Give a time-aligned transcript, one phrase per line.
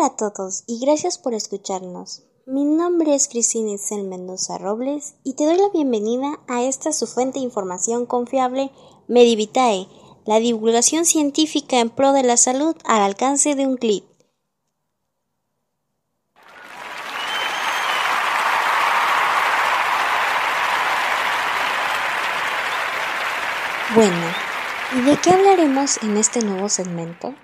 [0.00, 2.22] Hola a todos y gracias por escucharnos.
[2.46, 7.06] Mi nombre es Cristina Isel Mendoza Robles y te doy la bienvenida a esta su
[7.06, 8.70] fuente de información confiable
[9.08, 9.88] Medivitae,
[10.24, 14.04] la divulgación científica en pro de la salud al alcance de un clic.
[23.94, 24.26] Bueno,
[24.96, 27.34] ¿y de qué hablaremos en este nuevo segmento?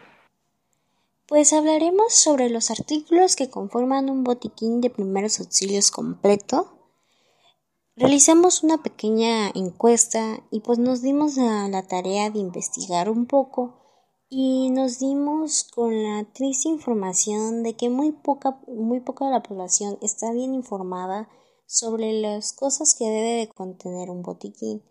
[1.37, 6.79] Pues hablaremos sobre los artículos que conforman un botiquín de primeros auxilios completo.
[7.95, 13.77] Realizamos una pequeña encuesta y pues nos dimos a la tarea de investigar un poco
[14.31, 19.43] y nos dimos con la triste información de que muy poca, muy poca de la
[19.43, 21.29] población está bien informada
[21.67, 24.83] sobre las cosas que debe de contener un botiquín.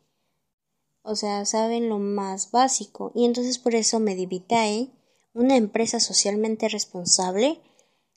[1.02, 4.91] O sea, saben lo más básico y entonces por eso Medivitae
[5.36, 7.59] una empresa socialmente responsable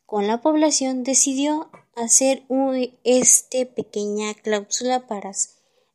[0.06, 5.32] con la población decidió hacer un, este pequeña cláusula para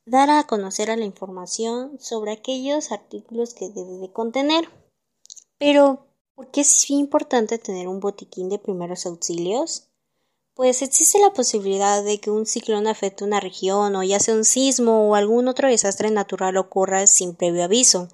[0.06, 4.68] dar a conocer a la información sobre aquellos artículos que debe de contener.
[5.58, 9.88] Pero, ¿por qué es importante tener un botiquín de primeros auxilios?
[10.56, 14.44] Pues existe la posibilidad de que un ciclón afecte una región o ya sea un
[14.44, 18.10] sismo o algún otro desastre natural ocurra sin previo aviso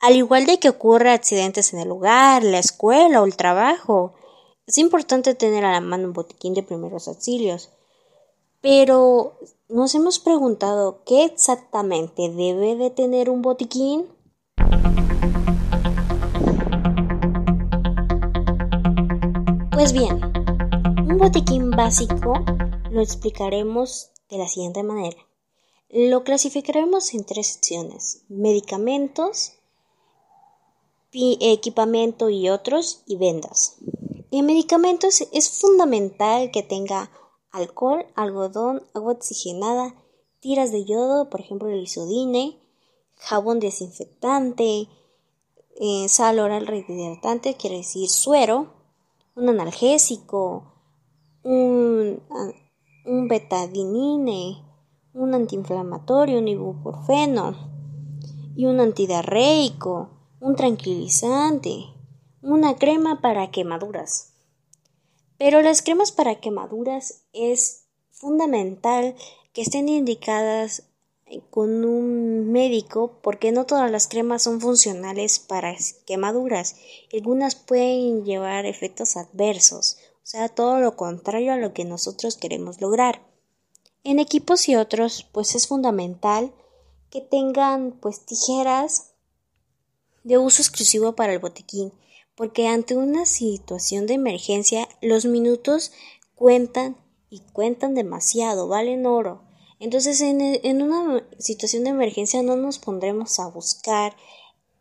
[0.00, 4.14] al igual de que ocurre accidentes en el lugar, la escuela o el trabajo.
[4.66, 7.70] Es importante tener a la mano un botiquín de primeros auxilios.
[8.60, 9.38] Pero
[9.68, 14.06] nos hemos preguntado qué exactamente debe de tener un botiquín.
[19.72, 20.20] Pues bien,
[21.08, 22.44] un botiquín básico
[22.90, 25.18] lo explicaremos de la siguiente manera.
[25.88, 29.57] Lo clasificaremos en tres secciones, medicamentos,
[31.12, 33.76] equipamiento y otros y vendas.
[34.30, 37.10] En medicamentos es fundamental que tenga
[37.50, 39.94] alcohol, algodón, agua oxigenada,
[40.40, 42.58] tiras de yodo, por ejemplo el isodine,
[43.16, 44.88] jabón desinfectante,
[45.80, 48.74] eh, sal oral rehidratante, quiere decir suero,
[49.34, 50.74] un analgésico,
[51.42, 52.22] un,
[53.06, 54.62] un betadinine,
[55.14, 57.54] un antiinflamatorio, un ibuprofeno
[58.56, 61.86] y un antidiarreico un tranquilizante,
[62.42, 64.32] una crema para quemaduras.
[65.36, 69.14] Pero las cremas para quemaduras es fundamental
[69.52, 70.84] que estén indicadas
[71.50, 75.76] con un médico porque no todas las cremas son funcionales para
[76.06, 76.76] quemaduras.
[77.12, 82.80] Algunas pueden llevar efectos adversos, o sea, todo lo contrario a lo que nosotros queremos
[82.80, 83.22] lograr.
[84.04, 86.52] En equipos y otros, pues es fundamental
[87.10, 89.12] que tengan pues tijeras
[90.24, 91.92] de uso exclusivo para el botiquín,
[92.34, 95.92] porque ante una situación de emergencia los minutos
[96.34, 96.96] cuentan
[97.30, 99.42] y cuentan demasiado, valen oro.
[99.80, 104.16] Entonces en, en una situación de emergencia no nos pondremos a buscar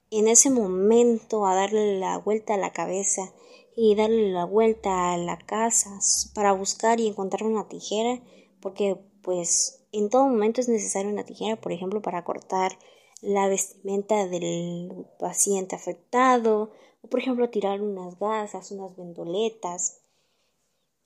[0.09, 3.33] en ese momento a darle la vuelta a la cabeza
[3.75, 5.99] y darle la vuelta a la casa
[6.33, 8.21] para buscar y encontrar una tijera,
[8.59, 12.79] porque pues en todo momento es necesaria una tijera, por ejemplo, para cortar
[13.27, 16.71] la vestimenta del paciente afectado,
[17.01, 19.99] o por ejemplo tirar unas gasas, unas vendoletas.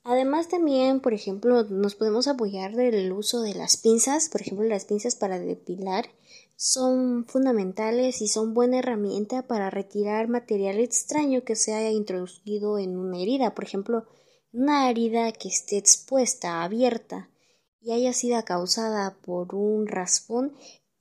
[0.04, 4.86] Además también, por ejemplo, nos podemos apoyar del uso de las pinzas, por ejemplo, las
[4.86, 6.10] pinzas para depilar
[6.56, 12.98] son fundamentales y son buena herramienta para retirar material extraño que se haya introducido en
[12.98, 14.06] una herida, por ejemplo,
[14.54, 17.32] una herida que esté expuesta, abierta
[17.80, 20.54] y haya sido causada por un raspón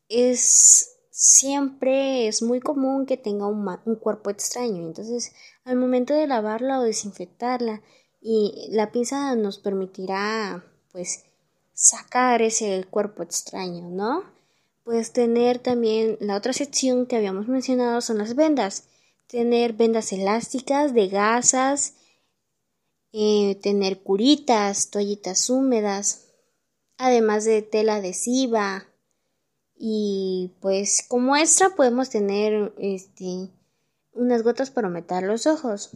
[0.09, 4.87] es siempre es muy común que tenga un, cuerpo extraño.
[4.87, 7.83] Entonces, al momento de lavarla o desinfectarla,
[8.23, 11.25] y la pinza nos permitirá, pues,
[11.75, 14.25] sacar ese cuerpo extraño, ¿no?
[14.83, 18.85] Pues tener también la otra sección que habíamos mencionado son las vendas.
[19.27, 21.95] Tener vendas elásticas de gasas,
[23.13, 26.29] eh, tener curitas, toallitas húmedas,
[26.97, 28.90] además de tela adhesiva,
[29.83, 33.49] y pues como extra podemos tener este
[34.13, 35.93] unas gotas para meter los ojos.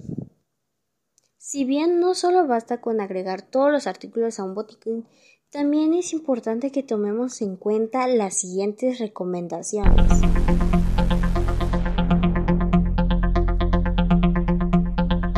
[1.37, 5.07] Si bien no solo basta con agregar todos los artículos a un botiquín,
[5.51, 10.09] también es importante que tomemos en cuenta las siguientes recomendaciones.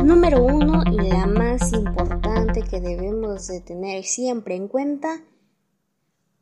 [0.05, 5.21] Número uno y la más importante que debemos de tener siempre en cuenta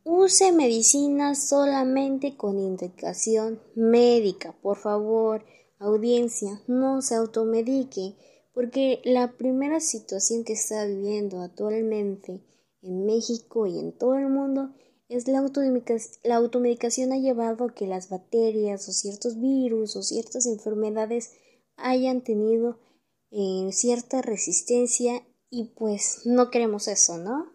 [0.08, 4.56] Use medicinas solamente con indicación médica.
[4.62, 5.44] Por favor,
[5.80, 8.16] audiencia, no se automedique,
[8.54, 12.46] porque la primera situación que está viviendo actualmente
[12.84, 14.76] en México y en todo el mundo
[15.10, 20.04] es la automedicación, la automedicación ha llevado a que las bacterias o ciertos virus o
[20.04, 21.32] ciertas enfermedades
[21.78, 22.78] hayan tenido
[23.32, 27.52] eh, cierta resistencia y pues no queremos eso, ¿no?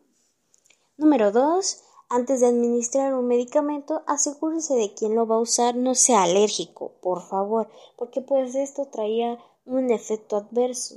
[0.97, 5.95] Número dos, antes de administrar un medicamento, asegúrese de quien lo va a usar no
[5.95, 10.97] sea alérgico, por favor, porque pues esto traía un efecto adverso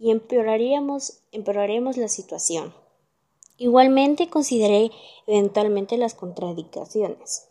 [0.00, 2.74] y empeoraríamos, empeoraríamos la situación.
[3.56, 4.90] Igualmente consideré
[5.28, 7.48] eventualmente las contradicciones.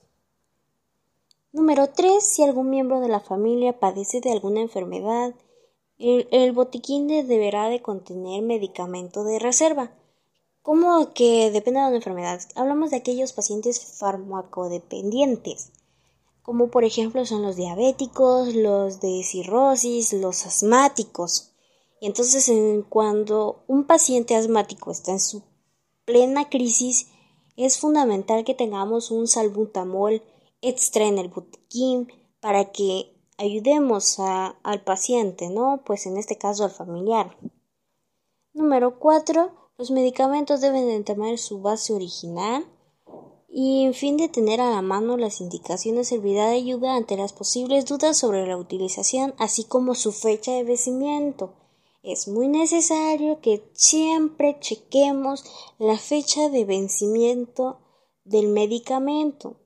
[1.54, 2.22] Número 3.
[2.22, 5.34] Si algún miembro de la familia padece de alguna enfermedad,
[5.98, 9.92] el, el botiquín deberá de contener medicamento de reserva.
[10.68, 12.42] ¿Cómo que depende de una enfermedad?
[12.56, 15.72] Hablamos de aquellos pacientes farmacodependientes,
[16.44, 21.54] como por ejemplo son los diabéticos, los de cirrosis, los asmáticos.
[22.02, 22.52] Y entonces
[22.90, 25.42] cuando un paciente asmático está en su
[26.04, 27.08] plena crisis,
[27.56, 30.22] es fundamental que tengamos un salbutamol
[30.60, 32.12] extra en el botiquín
[32.42, 35.82] para que ayudemos al paciente, ¿no?
[35.86, 37.38] Pues en este caso al familiar.
[38.52, 39.67] Número 4.
[39.78, 42.66] Los medicamentos deben de tener su base original
[43.50, 47.34] y en fin de tener a la mano las indicaciones servirá de ayuda ante las
[47.34, 51.54] posibles dudas sobre la utilización así como su fecha de vencimiento
[52.08, 55.44] es muy necesario que siempre chequemos
[55.78, 57.80] la fecha de vencimiento
[58.24, 59.58] del medicamento.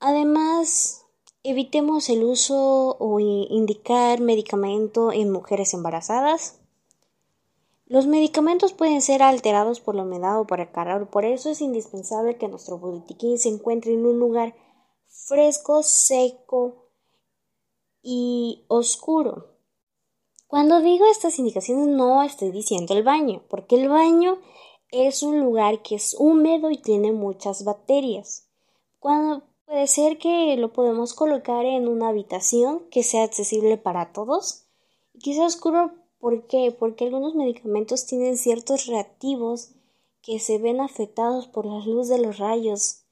[0.00, 1.04] Además,
[1.44, 6.57] evitemos el uso o indicar medicamento en mujeres embarazadas.
[7.88, 11.62] Los medicamentos pueden ser alterados por la humedad o por el calor, por eso es
[11.62, 14.54] indispensable que nuestro botiquín se encuentre en un lugar
[15.06, 16.90] fresco, seco
[18.02, 19.56] y oscuro.
[20.46, 24.38] Cuando digo estas indicaciones no estoy diciendo el baño, porque el baño
[24.90, 28.50] es un lugar que es húmedo y tiene muchas bacterias.
[28.98, 34.66] Cuando puede ser que lo podemos colocar en una habitación que sea accesible para todos
[35.14, 36.74] y que sea oscuro ¿por qué?
[36.78, 39.72] Porque algunos medicamentos tienen ciertos reactivos
[40.22, 43.04] que se ven afectados por la luz de los rayos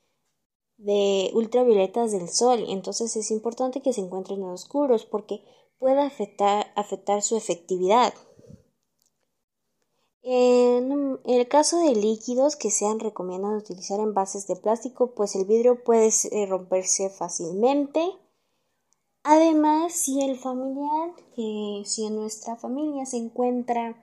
[0.76, 2.64] de ultravioletas del sol.
[2.68, 5.42] Entonces es importante que se encuentren en oscuros porque
[5.78, 8.12] puede afectar, afectar su efectividad.
[10.22, 15.84] En el caso de líquidos que sean recomiendan utilizar envases de plástico, pues el vidrio
[15.84, 16.10] puede
[16.48, 18.00] romperse fácilmente.
[19.28, 24.00] Además, si el familiar, si en nuestra familia se encuentra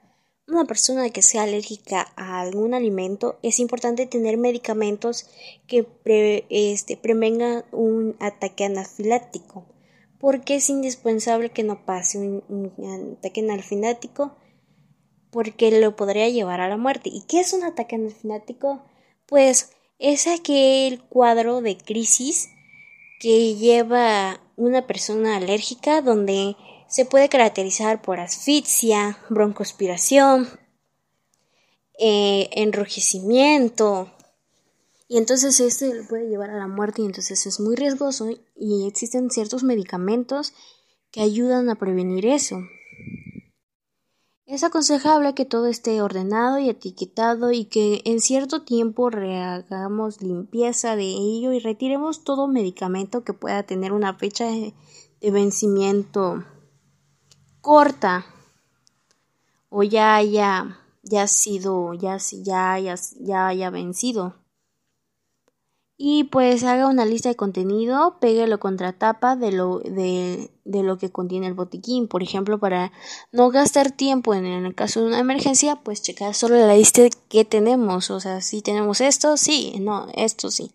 [0.49, 5.25] una persona que sea alérgica a algún alimento, es importante tener medicamentos
[5.65, 5.87] que
[6.49, 9.65] este, prevengan un ataque anafiláctico
[10.19, 14.35] porque es indispensable que no pase un, ataque anafilático
[15.31, 17.09] porque lo podría llevar a la muerte.
[17.09, 18.83] ¿Y qué es un ataque anafilático?
[19.25, 22.49] Pues es aquel cuadro de crisis
[23.23, 26.57] que lleva una persona alérgica donde
[26.89, 30.49] se puede caracterizar por asfixia, broncospiración,
[31.97, 34.11] eh, enrojecimiento,
[35.07, 38.87] y entonces este le puede llevar a la muerte y entonces es muy riesgoso y
[38.87, 40.53] existen ciertos medicamentos
[41.09, 42.57] que ayudan a prevenir eso.
[44.45, 50.97] Es aconsejable que todo esté ordenado y etiquetado y que en cierto tiempo rehagamos limpieza
[50.97, 54.73] de ello y retiremos todo medicamento que pueda tener una fecha de
[55.31, 56.43] vencimiento
[57.61, 58.25] corta
[59.69, 64.42] o ya haya ya sido ya ya ya, ya haya vencido
[66.05, 70.97] y pues haga una lista de contenido, péguelo contra tapa de lo, de, de lo
[70.97, 72.09] que contiene el botiquín.
[72.09, 72.91] Por ejemplo, para
[73.31, 77.45] no gastar tiempo en, el caso de una emergencia, pues checar solo la lista que
[77.45, 78.11] tenemos.
[78.11, 80.71] O sea, si tenemos esto, sí, no, esto sí.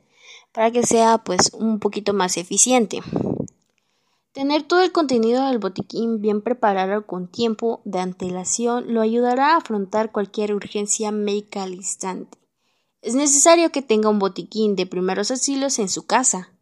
[0.54, 3.02] Para que sea pues un poquito más eficiente.
[4.32, 9.56] Tener todo el contenido del botiquín bien preparado con tiempo de antelación lo ayudará a
[9.58, 12.38] afrontar cualquier urgencia médica al instante.
[13.00, 16.52] Es necesario que tenga un botiquín de primeros auxilios en su casa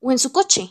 [0.00, 0.68] o en su coche.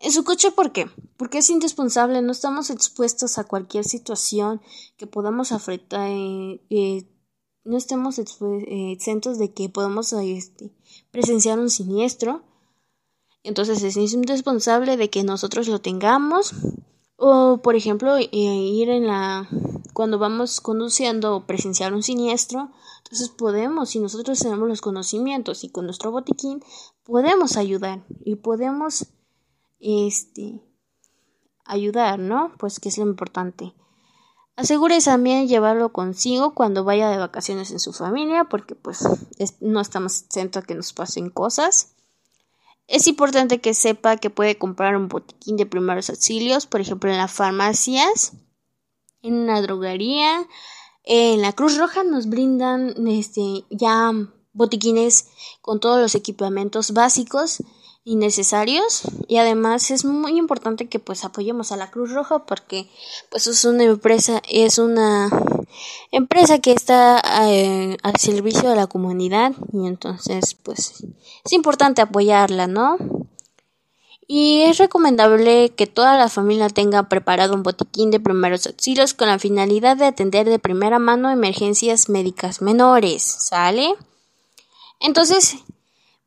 [0.00, 0.90] En su coche, ¿por qué?
[1.16, 4.60] Porque es indispensable, no estamos expuestos a cualquier situación
[4.96, 7.08] que podamos afectar, eh, eh,
[7.64, 8.24] no estemos eh,
[8.90, 10.72] exentos de que podamos este,
[11.12, 12.42] presenciar un siniestro.
[13.44, 16.52] Entonces es indispensable de que nosotros lo tengamos
[17.16, 19.48] o, por ejemplo, ir en la
[19.92, 25.68] cuando vamos conduciendo o presenciar un siniestro, entonces podemos, si nosotros tenemos los conocimientos y
[25.68, 26.62] con nuestro botiquín,
[27.04, 29.06] podemos ayudar y podemos
[29.80, 30.62] este
[31.64, 32.52] ayudar, ¿no?
[32.58, 33.74] Pues que es lo importante.
[34.56, 39.02] Asegúrese también llevarlo consigo cuando vaya de vacaciones en su familia, porque pues
[39.60, 41.94] no estamos exentos a que nos pasen cosas.
[42.86, 47.16] Es importante que sepa que puede comprar un botiquín de primeros auxilios, por ejemplo, en
[47.16, 48.32] las farmacias,
[49.22, 50.46] en una droguería,
[51.04, 54.12] en la Cruz Roja nos brindan este, ya
[54.52, 55.28] botiquines
[55.60, 57.58] con todos los equipamientos básicos
[58.04, 59.02] y necesarios.
[59.28, 62.88] Y además es muy importante que pues apoyemos a la Cruz Roja porque
[63.30, 65.28] pues es una empresa es una
[66.10, 69.52] empresa que está eh, al servicio de la comunidad.
[69.72, 71.04] Y entonces pues
[71.44, 72.96] es importante apoyarla no
[74.26, 79.28] y es recomendable que toda la familia tenga preparado un botiquín de primeros auxilios con
[79.28, 83.94] la finalidad de atender de primera mano emergencias médicas menores sale
[85.00, 85.56] entonces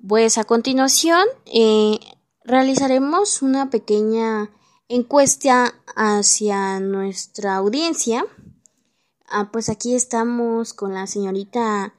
[0.08, 2.00] pues a continuación eh,
[2.44, 4.52] realizaremos una pequeña
[4.88, 8.26] encuesta hacia nuestra audiencia.
[9.28, 11.96] Ah, pues aquí estamos con la señorita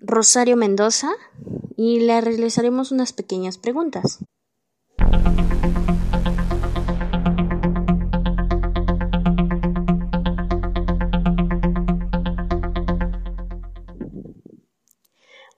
[0.00, 1.10] Rosario Mendoza
[1.76, 4.18] y le realizaremos unas pequeñas preguntas.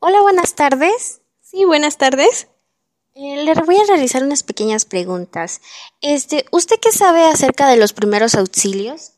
[0.03, 1.21] Hola, buenas tardes.
[1.43, 2.49] Sí, buenas tardes.
[3.15, 5.61] Eh, le voy a realizar unas pequeñas preguntas.
[6.01, 9.13] Este, ¿usted qué sabe acerca de los primeros auxilios?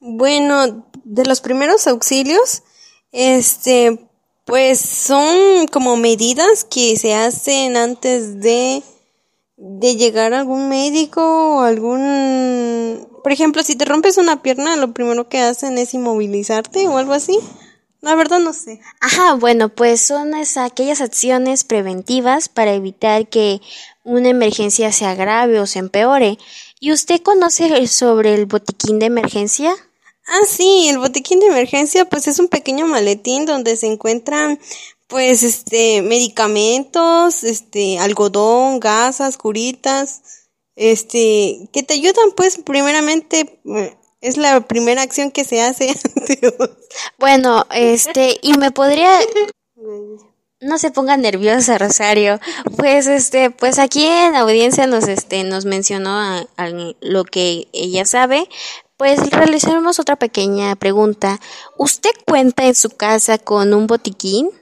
[0.00, 2.62] Bueno, de los primeros auxilios,
[3.12, 4.08] este,
[4.44, 8.82] pues son como medidas que se hacen antes de
[9.64, 11.22] de llegar a algún médico
[11.56, 16.88] o algún por ejemplo, si te rompes una pierna, lo primero que hacen es inmovilizarte
[16.88, 17.38] o algo así.
[18.00, 18.80] La verdad no sé.
[19.00, 23.60] Ajá, bueno, pues son aquellas acciones preventivas para evitar que
[24.02, 26.36] una emergencia se agrave o se empeore.
[26.80, 29.72] ¿Y usted conoce sobre el botiquín de emergencia?
[30.26, 34.58] Ah, sí, el botiquín de emergencia pues es un pequeño maletín donde se encuentran
[35.12, 40.22] pues este medicamentos, este algodón, gasas, curitas,
[40.74, 45.94] este que te ayudan pues primeramente eh, es la primera acción que se hace.
[47.18, 49.10] bueno, este, y me podría...
[50.60, 52.38] No se ponga nerviosa, Rosario.
[52.78, 56.46] Pues este, pues aquí en la audiencia nos este nos mencionó a,
[57.00, 58.48] lo que ella sabe.
[58.96, 61.40] Pues realizaremos otra pequeña pregunta.
[61.76, 64.61] ¿Usted cuenta en su casa con un botiquín?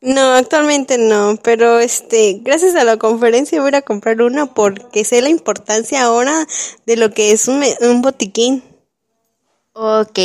[0.00, 5.22] No, actualmente no, pero este, gracias a la conferencia voy a comprar uno porque sé
[5.22, 6.46] la importancia ahora
[6.86, 8.62] de lo que es un, un botiquín.
[9.72, 10.18] Ok,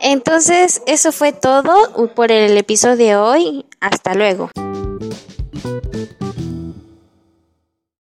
[0.00, 1.72] entonces eso fue todo
[2.14, 3.66] por el episodio de hoy.
[3.80, 4.50] Hasta luego.